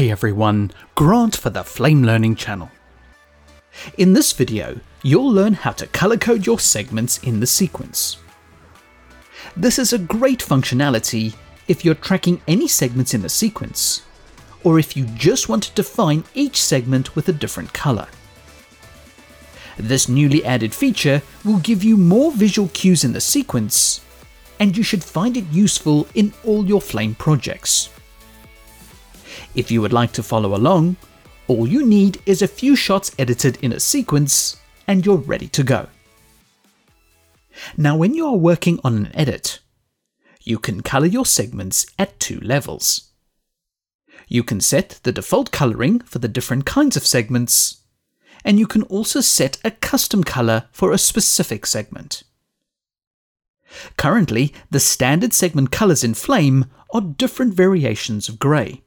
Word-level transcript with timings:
Hey 0.00 0.10
everyone, 0.10 0.70
Grant 0.94 1.36
for 1.36 1.50
the 1.50 1.62
Flame 1.62 2.04
Learning 2.04 2.34
channel. 2.34 2.70
In 3.98 4.14
this 4.14 4.32
video, 4.32 4.80
you'll 5.02 5.30
learn 5.30 5.52
how 5.52 5.72
to 5.72 5.86
color 5.88 6.16
code 6.16 6.46
your 6.46 6.58
segments 6.58 7.18
in 7.18 7.38
the 7.38 7.46
sequence. 7.46 8.16
This 9.54 9.78
is 9.78 9.92
a 9.92 9.98
great 9.98 10.38
functionality 10.38 11.34
if 11.68 11.84
you're 11.84 11.94
tracking 11.94 12.40
any 12.48 12.66
segments 12.66 13.12
in 13.12 13.20
the 13.20 13.28
sequence, 13.28 14.00
or 14.64 14.78
if 14.78 14.96
you 14.96 15.04
just 15.04 15.50
want 15.50 15.64
to 15.64 15.74
define 15.74 16.24
each 16.32 16.62
segment 16.62 17.14
with 17.14 17.28
a 17.28 17.34
different 17.34 17.74
color. 17.74 18.08
This 19.76 20.08
newly 20.08 20.42
added 20.46 20.72
feature 20.72 21.20
will 21.44 21.58
give 21.58 21.84
you 21.84 21.98
more 21.98 22.32
visual 22.32 22.70
cues 22.72 23.04
in 23.04 23.12
the 23.12 23.20
sequence, 23.20 24.00
and 24.58 24.78
you 24.78 24.82
should 24.82 25.04
find 25.04 25.36
it 25.36 25.44
useful 25.52 26.08
in 26.14 26.32
all 26.42 26.64
your 26.64 26.80
Flame 26.80 27.14
projects. 27.16 27.90
If 29.54 29.70
you 29.70 29.80
would 29.82 29.92
like 29.92 30.12
to 30.12 30.22
follow 30.22 30.54
along, 30.54 30.96
all 31.48 31.66
you 31.66 31.84
need 31.84 32.22
is 32.24 32.42
a 32.42 32.48
few 32.48 32.76
shots 32.76 33.10
edited 33.18 33.58
in 33.62 33.72
a 33.72 33.80
sequence 33.80 34.56
and 34.86 35.04
you're 35.04 35.16
ready 35.16 35.48
to 35.48 35.62
go. 35.62 35.88
Now 37.76 37.96
when 37.96 38.14
you 38.14 38.26
are 38.26 38.36
working 38.36 38.78
on 38.84 38.96
an 38.96 39.10
edit, 39.14 39.60
you 40.42 40.58
can 40.58 40.82
color 40.82 41.06
your 41.06 41.26
segments 41.26 41.86
at 41.98 42.18
two 42.20 42.40
levels. 42.40 43.10
You 44.28 44.44
can 44.44 44.60
set 44.60 45.00
the 45.02 45.12
default 45.12 45.50
coloring 45.50 45.98
for 46.00 46.20
the 46.20 46.28
different 46.28 46.64
kinds 46.64 46.96
of 46.96 47.04
segments, 47.04 47.82
and 48.44 48.58
you 48.58 48.66
can 48.66 48.82
also 48.84 49.20
set 49.20 49.58
a 49.64 49.72
custom 49.72 50.22
color 50.22 50.68
for 50.70 50.92
a 50.92 50.98
specific 50.98 51.66
segment. 51.66 52.22
Currently, 53.96 54.54
the 54.70 54.80
standard 54.80 55.32
segment 55.32 55.72
colors 55.72 56.04
in 56.04 56.14
Flame 56.14 56.66
are 56.94 57.00
different 57.00 57.54
variations 57.54 58.28
of 58.28 58.38
grey. 58.38 58.82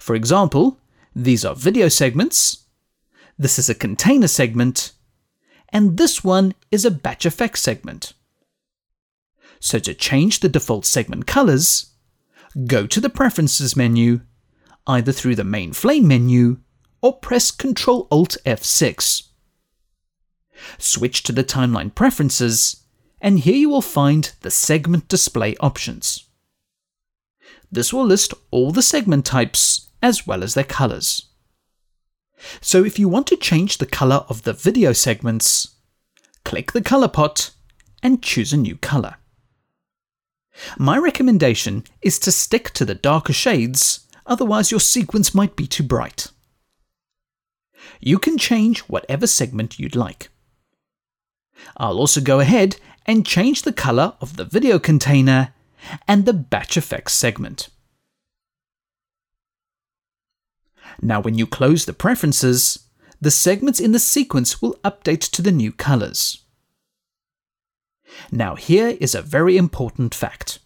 For 0.00 0.14
example, 0.14 0.78
these 1.14 1.44
are 1.44 1.54
video 1.54 1.88
segments, 1.88 2.64
this 3.38 3.58
is 3.58 3.68
a 3.68 3.74
container 3.74 4.28
segment, 4.28 4.92
and 5.68 5.98
this 5.98 6.24
one 6.24 6.54
is 6.70 6.86
a 6.86 6.90
batch 6.90 7.26
effect 7.26 7.58
segment. 7.58 8.14
So 9.60 9.78
to 9.78 9.92
change 9.92 10.40
the 10.40 10.48
default 10.48 10.86
segment 10.86 11.26
colors, 11.26 11.92
go 12.66 12.86
to 12.86 12.98
the 12.98 13.10
Preferences 13.10 13.76
menu, 13.76 14.22
either 14.86 15.12
through 15.12 15.36
the 15.36 15.44
main 15.44 15.74
Flame 15.74 16.08
menu, 16.08 16.58
or 17.02 17.18
press 17.18 17.50
Ctrl 17.50 18.08
Alt 18.10 18.38
F6. 18.46 19.28
Switch 20.78 21.22
to 21.24 21.32
the 21.32 21.44
Timeline 21.44 21.94
Preferences, 21.94 22.84
and 23.20 23.40
here 23.40 23.54
you 23.54 23.68
will 23.68 23.82
find 23.82 24.32
the 24.40 24.50
Segment 24.50 25.08
Display 25.08 25.56
options. 25.60 26.26
This 27.70 27.92
will 27.92 28.06
list 28.06 28.32
all 28.50 28.72
the 28.72 28.82
segment 28.82 29.26
types 29.26 29.89
as 30.02 30.26
well 30.26 30.42
as 30.42 30.54
their 30.54 30.64
colors. 30.64 31.26
So 32.60 32.84
if 32.84 32.98
you 32.98 33.08
want 33.08 33.26
to 33.28 33.36
change 33.36 33.78
the 33.78 33.86
color 33.86 34.24
of 34.28 34.42
the 34.42 34.52
video 34.52 34.92
segments, 34.92 35.76
click 36.44 36.72
the 36.72 36.82
color 36.82 37.08
pot 37.08 37.50
and 38.02 38.22
choose 38.22 38.52
a 38.52 38.56
new 38.56 38.76
color. 38.76 39.16
My 40.78 40.98
recommendation 40.98 41.84
is 42.02 42.18
to 42.20 42.32
stick 42.32 42.70
to 42.70 42.84
the 42.84 42.94
darker 42.94 43.32
shades, 43.32 44.06
otherwise 44.26 44.70
your 44.70 44.80
sequence 44.80 45.34
might 45.34 45.56
be 45.56 45.66
too 45.66 45.82
bright. 45.82 46.28
You 48.00 48.18
can 48.18 48.38
change 48.38 48.80
whatever 48.80 49.26
segment 49.26 49.78
you'd 49.78 49.96
like. 49.96 50.30
I'll 51.76 51.98
also 51.98 52.20
go 52.20 52.40
ahead 52.40 52.76
and 53.06 53.26
change 53.26 53.62
the 53.62 53.72
color 53.72 54.14
of 54.20 54.36
the 54.36 54.44
video 54.44 54.78
container 54.78 55.52
and 56.06 56.24
the 56.24 56.32
batch 56.32 56.76
effects 56.76 57.12
segment. 57.12 57.68
Now 61.00 61.20
when 61.20 61.36
you 61.36 61.46
close 61.46 61.84
the 61.84 61.92
preferences, 61.92 62.86
the 63.20 63.30
segments 63.30 63.80
in 63.80 63.92
the 63.92 63.98
sequence 63.98 64.62
will 64.62 64.74
update 64.84 65.30
to 65.30 65.42
the 65.42 65.52
new 65.52 65.72
colors. 65.72 66.44
Now 68.32 68.56
here 68.56 68.96
is 69.00 69.14
a 69.14 69.22
very 69.22 69.56
important 69.56 70.14
fact. 70.14 70.58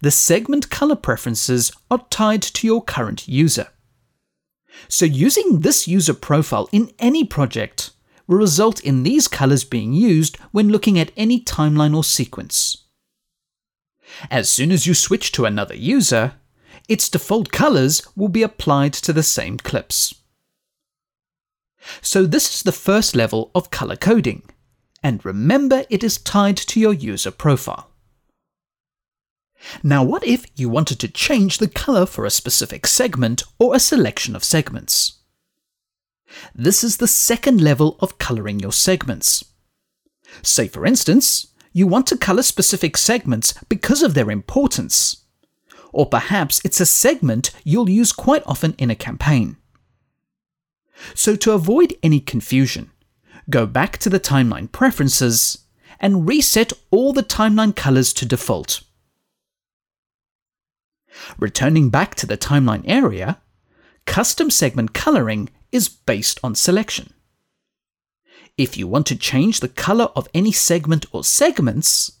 The 0.00 0.10
segment 0.10 0.70
color 0.70 0.96
preferences 0.96 1.72
are 1.90 2.04
tied 2.10 2.42
to 2.42 2.66
your 2.66 2.82
current 2.82 3.26
user. 3.26 3.68
So 4.88 5.04
using 5.04 5.60
this 5.60 5.88
user 5.88 6.14
profile 6.14 6.68
in 6.72 6.92
any 6.98 7.24
project 7.24 7.90
will 8.26 8.38
result 8.38 8.80
in 8.80 9.02
these 9.02 9.28
colors 9.28 9.64
being 9.64 9.92
used 9.92 10.36
when 10.52 10.68
looking 10.68 10.98
at 10.98 11.12
any 11.16 11.40
timeline 11.40 11.96
or 11.96 12.04
sequence. 12.04 12.84
As 14.30 14.50
soon 14.50 14.70
as 14.70 14.86
you 14.86 14.94
switch 14.94 15.32
to 15.32 15.44
another 15.44 15.74
user, 15.74 16.34
its 16.90 17.08
default 17.08 17.52
colors 17.52 18.02
will 18.16 18.28
be 18.28 18.42
applied 18.42 18.92
to 18.92 19.12
the 19.12 19.22
same 19.22 19.56
clips. 19.56 20.12
So 22.02 22.26
this 22.26 22.52
is 22.52 22.62
the 22.64 22.72
first 22.72 23.14
level 23.14 23.52
of 23.54 23.70
color 23.70 23.94
coding, 23.94 24.42
and 25.00 25.24
remember 25.24 25.84
it 25.88 26.02
is 26.02 26.18
tied 26.18 26.56
to 26.56 26.80
your 26.80 26.92
user 26.92 27.30
profile. 27.30 27.90
Now 29.84 30.02
what 30.02 30.26
if 30.26 30.44
you 30.56 30.68
wanted 30.68 30.98
to 31.00 31.08
change 31.08 31.58
the 31.58 31.68
color 31.68 32.06
for 32.06 32.26
a 32.26 32.30
specific 32.30 32.88
segment 32.88 33.44
or 33.60 33.76
a 33.76 33.80
selection 33.80 34.34
of 34.34 34.42
segments? 34.42 35.20
This 36.54 36.82
is 36.82 36.96
the 36.96 37.06
second 37.06 37.60
level 37.60 37.98
of 38.00 38.18
coloring 38.18 38.58
your 38.58 38.72
segments. 38.72 39.44
Say 40.42 40.66
for 40.66 40.84
instance, 40.84 41.46
you 41.72 41.86
want 41.86 42.08
to 42.08 42.18
color 42.18 42.42
specific 42.42 42.96
segments 42.96 43.54
because 43.68 44.02
of 44.02 44.14
their 44.14 44.30
importance 44.30 45.20
or 45.92 46.06
perhaps 46.06 46.60
it's 46.64 46.80
a 46.80 46.86
segment 46.86 47.50
you'll 47.64 47.90
use 47.90 48.12
quite 48.12 48.42
often 48.46 48.74
in 48.78 48.90
a 48.90 48.94
campaign. 48.94 49.56
So 51.14 51.36
to 51.36 51.52
avoid 51.52 51.94
any 52.02 52.20
confusion, 52.20 52.90
go 53.48 53.66
back 53.66 53.98
to 53.98 54.10
the 54.10 54.20
timeline 54.20 54.70
preferences 54.70 55.58
and 55.98 56.28
reset 56.28 56.72
all 56.90 57.12
the 57.12 57.22
timeline 57.22 57.74
colors 57.74 58.12
to 58.14 58.26
default. 58.26 58.82
Returning 61.38 61.90
back 61.90 62.14
to 62.16 62.26
the 62.26 62.38
timeline 62.38 62.84
area, 62.86 63.40
custom 64.06 64.50
segment 64.50 64.94
coloring 64.94 65.50
is 65.72 65.88
based 65.88 66.40
on 66.42 66.54
selection. 66.54 67.12
If 68.56 68.76
you 68.76 68.86
want 68.86 69.06
to 69.06 69.16
change 69.16 69.60
the 69.60 69.68
color 69.68 70.06
of 70.16 70.28
any 70.34 70.52
segment 70.52 71.06
or 71.12 71.24
segments, 71.24 72.12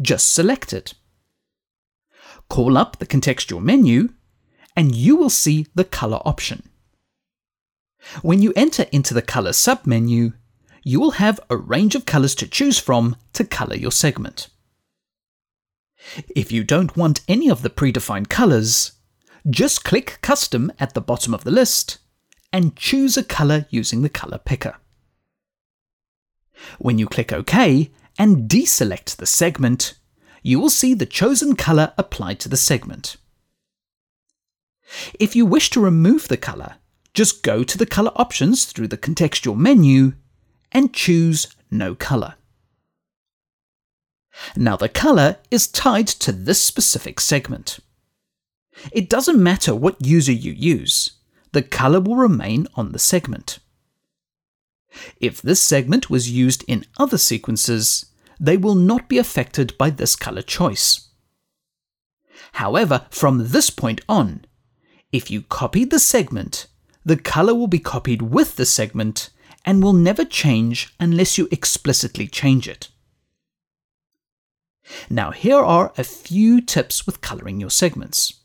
just 0.00 0.32
select 0.32 0.72
it 0.72 0.94
call 2.50 2.76
up 2.76 2.98
the 2.98 3.06
contextual 3.06 3.62
menu, 3.62 4.10
and 4.76 4.94
you 4.94 5.16
will 5.16 5.30
see 5.30 5.66
the 5.74 5.84
color 5.84 6.20
option. 6.26 6.68
When 8.20 8.42
you 8.42 8.52
enter 8.54 8.84
into 8.92 9.14
the 9.14 9.22
color 9.22 9.52
submenu, 9.52 10.34
you 10.82 11.00
will 11.00 11.12
have 11.12 11.40
a 11.48 11.56
range 11.56 11.94
of 11.94 12.06
colors 12.06 12.34
to 12.36 12.46
choose 12.46 12.78
from 12.78 13.16
to 13.32 13.44
color 13.44 13.76
your 13.76 13.92
segment. 13.92 14.48
If 16.34 16.50
you 16.50 16.64
don't 16.64 16.96
want 16.96 17.20
any 17.28 17.50
of 17.50 17.62
the 17.62 17.70
predefined 17.70 18.28
colors, 18.28 18.92
just 19.48 19.84
click 19.84 20.18
Custom 20.22 20.72
at 20.78 20.94
the 20.94 21.00
bottom 21.00 21.34
of 21.34 21.44
the 21.44 21.50
list 21.50 21.98
and 22.52 22.76
choose 22.76 23.16
a 23.16 23.22
color 23.24 23.66
using 23.70 24.02
the 24.02 24.08
color 24.08 24.38
picker. 24.38 24.76
When 26.78 26.98
you 26.98 27.06
click 27.06 27.32
OK 27.32 27.90
and 28.18 28.48
deselect 28.48 29.16
the 29.16 29.26
segment, 29.26 29.94
you 30.42 30.60
will 30.60 30.70
see 30.70 30.94
the 30.94 31.06
chosen 31.06 31.56
color 31.56 31.92
applied 31.98 32.40
to 32.40 32.48
the 32.48 32.56
segment. 32.56 33.16
If 35.18 35.36
you 35.36 35.46
wish 35.46 35.70
to 35.70 35.80
remove 35.80 36.28
the 36.28 36.36
color, 36.36 36.76
just 37.14 37.42
go 37.42 37.62
to 37.64 37.78
the 37.78 37.86
color 37.86 38.12
options 38.16 38.64
through 38.64 38.88
the 38.88 38.98
contextual 38.98 39.56
menu 39.56 40.14
and 40.72 40.94
choose 40.94 41.48
No 41.70 41.94
Color. 41.94 42.34
Now 44.56 44.76
the 44.76 44.88
color 44.88 45.36
is 45.50 45.66
tied 45.66 46.06
to 46.06 46.32
this 46.32 46.62
specific 46.62 47.20
segment. 47.20 47.80
It 48.92 49.10
doesn't 49.10 49.42
matter 49.42 49.74
what 49.74 50.04
user 50.04 50.32
you 50.32 50.52
use, 50.52 51.12
the 51.52 51.62
color 51.62 52.00
will 52.00 52.16
remain 52.16 52.66
on 52.74 52.92
the 52.92 52.98
segment. 52.98 53.58
If 55.20 55.42
this 55.42 55.60
segment 55.60 56.10
was 56.10 56.30
used 56.30 56.64
in 56.66 56.86
other 56.98 57.18
sequences, 57.18 58.06
they 58.40 58.56
will 58.56 58.74
not 58.74 59.08
be 59.08 59.18
affected 59.18 59.76
by 59.76 59.90
this 59.90 60.16
color 60.16 60.42
choice. 60.42 61.10
However, 62.52 63.06
from 63.10 63.48
this 63.48 63.68
point 63.68 64.00
on, 64.08 64.46
if 65.12 65.30
you 65.30 65.42
copy 65.42 65.84
the 65.84 65.98
segment, 65.98 66.66
the 67.04 67.16
color 67.16 67.54
will 67.54 67.68
be 67.68 67.78
copied 67.78 68.22
with 68.22 68.56
the 68.56 68.66
segment 68.66 69.30
and 69.64 69.82
will 69.82 69.92
never 69.92 70.24
change 70.24 70.94
unless 70.98 71.36
you 71.36 71.48
explicitly 71.50 72.26
change 72.26 72.66
it. 72.66 72.88
Now 75.10 75.30
here 75.30 75.58
are 75.58 75.92
a 75.98 76.04
few 76.04 76.60
tips 76.60 77.06
with 77.06 77.20
coloring 77.20 77.60
your 77.60 77.70
segments. 77.70 78.40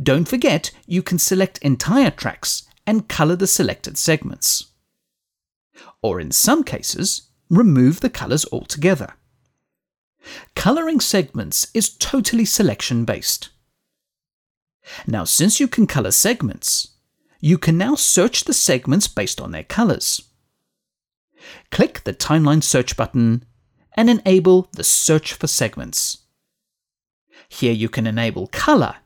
Don't 0.00 0.28
forget 0.28 0.70
you 0.86 1.02
can 1.02 1.18
select 1.18 1.58
entire 1.58 2.10
tracks 2.10 2.68
and 2.86 3.08
color 3.08 3.36
the 3.36 3.46
selected 3.46 3.98
segments. 3.98 4.66
Or 6.02 6.20
in 6.20 6.30
some 6.30 6.64
cases, 6.64 7.29
remove 7.50 8.00
the 8.00 8.08
colours 8.08 8.46
altogether. 8.52 9.14
Colouring 10.54 11.00
segments 11.00 11.70
is 11.74 11.96
totally 11.96 12.44
selection 12.44 13.04
based. 13.04 13.50
Now, 15.06 15.24
since 15.24 15.60
you 15.60 15.68
can 15.68 15.86
color 15.86 16.10
segments, 16.10 16.88
you 17.40 17.58
can 17.58 17.76
now 17.76 17.94
search 17.94 18.44
the 18.44 18.52
segments 18.52 19.08
based 19.08 19.40
on 19.40 19.50
their 19.50 19.64
colors. 19.64 20.22
Click 21.70 22.04
the 22.04 22.14
Timeline 22.14 22.62
Search 22.62 22.96
button 22.96 23.44
and 23.94 24.10
enable 24.10 24.68
the 24.72 24.84
Search 24.84 25.32
for 25.32 25.46
Segments. 25.46 26.18
Here 27.48 27.72
you 27.72 27.88
can 27.88 28.06
enable 28.06 28.46
color, 28.48 28.96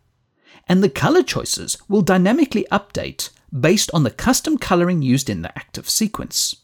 and 0.68 0.82
the 0.82 0.90
color 0.90 1.22
choices 1.22 1.78
will 1.88 2.02
dynamically 2.02 2.66
update 2.70 3.30
based 3.58 3.90
on 3.94 4.02
the 4.02 4.10
custom 4.10 4.58
coloring 4.58 5.00
used 5.00 5.30
in 5.30 5.42
the 5.42 5.56
active 5.56 5.88
sequence. 5.88 6.63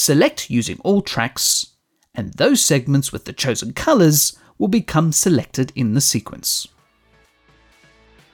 Select 0.00 0.48
using 0.48 0.78
all 0.84 1.02
tracks, 1.02 1.74
and 2.14 2.32
those 2.34 2.64
segments 2.64 3.12
with 3.12 3.24
the 3.24 3.32
chosen 3.32 3.72
colors 3.72 4.38
will 4.56 4.68
become 4.68 5.10
selected 5.10 5.72
in 5.74 5.94
the 5.94 6.00
sequence. 6.00 6.68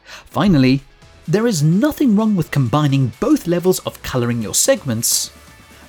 Finally, 0.05 0.83
there 1.27 1.47
is 1.47 1.63
nothing 1.63 2.15
wrong 2.15 2.37
with 2.37 2.51
combining 2.51 3.13
both 3.19 3.47
levels 3.47 3.79
of 3.81 4.03
coloring 4.03 4.43
your 4.43 4.55
segments 4.55 5.33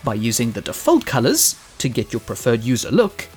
by 0.01 0.13
using 0.13 0.54
the 0.54 0.62
default 0.62 1.06
colors 1.06 1.60
to 1.78 1.89
get 1.89 2.13
your 2.13 2.21
preferred 2.21 2.63
user 2.63 2.89
look, 2.89 3.28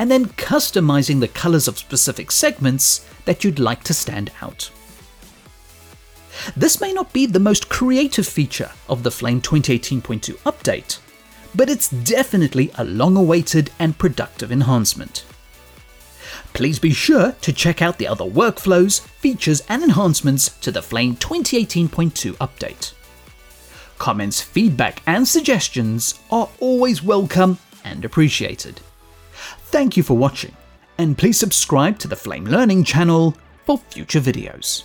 and 0.00 0.10
then 0.10 0.26
customizing 0.26 1.20
the 1.20 1.28
colors 1.28 1.68
of 1.68 1.78
specific 1.78 2.32
segments 2.32 3.06
that 3.24 3.44
you'd 3.44 3.60
like 3.60 3.84
to 3.84 3.94
stand 3.94 4.32
out. 4.42 4.68
This 6.56 6.80
may 6.80 6.92
not 6.92 7.12
be 7.12 7.24
the 7.24 7.40
most 7.40 7.68
creative 7.68 8.26
feature 8.26 8.72
of 8.88 9.04
the 9.04 9.12
Flame 9.12 9.40
2018.2 9.40 10.38
update, 10.38 10.98
but 11.54 11.70
it's 11.70 11.88
definitely 11.88 12.70
a 12.76 12.84
long 12.84 13.16
awaited 13.16 13.70
and 13.78 13.98
productive 13.98 14.52
enhancement. 14.52 15.24
Please 16.52 16.78
be 16.78 16.92
sure 16.92 17.32
to 17.40 17.52
check 17.52 17.82
out 17.82 17.98
the 17.98 18.06
other 18.06 18.24
workflows, 18.24 19.00
features, 19.00 19.62
and 19.68 19.82
enhancements 19.82 20.48
to 20.60 20.70
the 20.70 20.82
Flame 20.82 21.16
2018.2 21.16 22.32
update. 22.36 22.92
Comments, 23.98 24.40
feedback, 24.40 25.02
and 25.06 25.26
suggestions 25.26 26.18
are 26.30 26.48
always 26.60 27.02
welcome 27.02 27.58
and 27.84 28.04
appreciated. 28.04 28.80
Thank 29.66 29.96
you 29.96 30.02
for 30.02 30.16
watching, 30.16 30.56
and 30.96 31.18
please 31.18 31.38
subscribe 31.38 31.98
to 32.00 32.08
the 32.08 32.16
Flame 32.16 32.44
Learning 32.44 32.84
channel 32.84 33.36
for 33.64 33.78
future 33.78 34.20
videos. 34.20 34.84